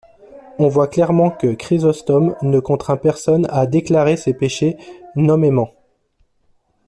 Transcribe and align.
On 0.57 0.67
voit 0.67 0.87
clairement 0.87 1.29
que 1.29 1.53
Chrysostome 1.53 2.35
ne 2.41 2.59
contraint 2.59 2.97
personne 2.97 3.45
à 3.51 3.67
déclarer 3.67 4.17
ses 4.17 4.33
péchés 4.33 4.75
nommément. 5.15 5.73